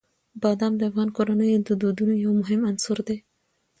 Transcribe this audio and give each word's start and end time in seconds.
بادام 0.41 0.73
د 0.77 0.81
افغان 0.89 1.09
کورنیو 1.17 1.65
د 1.67 1.69
دودونو 1.81 2.13
یو 2.25 2.31
مهم 2.41 2.61
عنصر 2.69 2.97
دی. 3.07 3.17